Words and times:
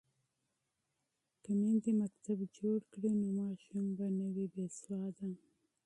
که 1.43 1.51
میندې 1.59 1.91
مکتب 2.03 2.37
جوړ 2.57 2.79
کړي 2.93 3.11
نو 3.21 3.27
ماشوم 3.39 3.85
به 3.97 4.05
نه 4.19 4.27
وي 4.33 4.45
بې 4.53 4.65
سواده. 4.81 5.29